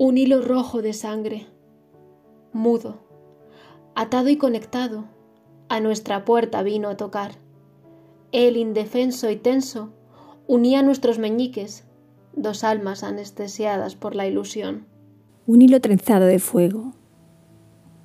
[0.00, 1.48] Un hilo rojo de sangre,
[2.52, 3.00] mudo,
[3.96, 5.06] atado y conectado,
[5.68, 7.32] a nuestra puerta vino a tocar.
[8.30, 9.90] Él, indefenso y tenso,
[10.46, 11.82] unía nuestros meñiques,
[12.32, 14.86] dos almas anestesiadas por la ilusión.
[15.48, 16.92] Un hilo trenzado de fuego,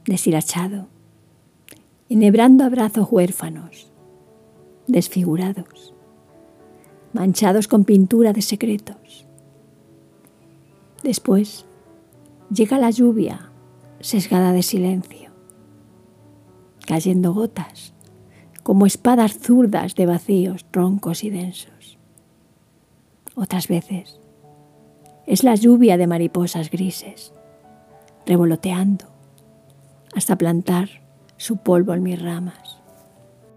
[0.07, 0.87] deshilachado,
[2.09, 3.91] enhebrando abrazos huérfanos,
[4.87, 5.93] desfigurados,
[7.13, 9.27] manchados con pintura de secretos.
[11.03, 11.67] Después
[12.53, 13.51] llega la lluvia
[13.99, 15.31] sesgada de silencio,
[16.85, 17.93] cayendo gotas
[18.61, 21.97] como espadas zurdas de vacíos roncos y densos.
[23.35, 24.19] Otras veces
[25.25, 27.33] es la lluvia de mariposas grises,
[28.25, 29.05] revoloteando
[30.15, 30.89] hasta plantar
[31.37, 32.81] su polvo en mis ramas.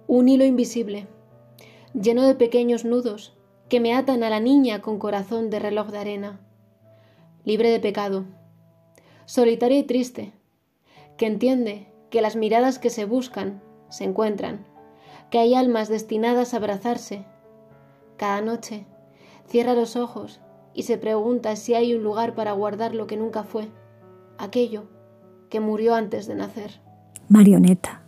[0.06, 1.06] Un hilo invisible,
[1.92, 3.36] lleno de pequeños nudos
[3.68, 6.40] que me atan a la niña con corazón de reloj de arena,
[7.44, 8.24] libre de pecado,
[9.26, 10.32] solitaria y triste,
[11.16, 14.64] que entiende que las miradas que se buscan se encuentran,
[15.30, 17.24] que hay almas destinadas a abrazarse.
[18.16, 18.86] Cada noche
[19.46, 20.40] cierra los ojos
[20.74, 23.68] y se pregunta si hay un lugar para guardar lo que nunca fue,
[24.38, 24.84] aquello
[25.50, 26.80] que murió antes de nacer.
[27.28, 28.02] Marioneta,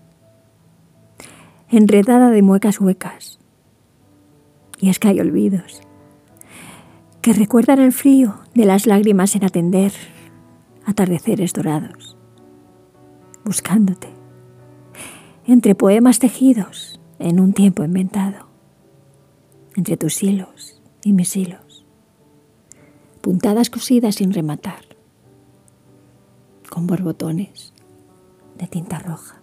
[1.70, 3.38] enredada de muecas huecas.
[4.80, 5.82] Y es que hay olvidos
[7.20, 9.92] que recuerdan el frío de las lágrimas en atender
[10.88, 12.16] atardeceres dorados,
[13.44, 14.08] buscándote.
[15.46, 18.48] Entre poemas tejidos en un tiempo inventado,
[19.76, 21.84] entre tus hilos y mis hilos,
[23.20, 24.80] puntadas cosidas sin rematar,
[26.70, 27.74] con borbotones
[28.56, 29.42] de tinta roja.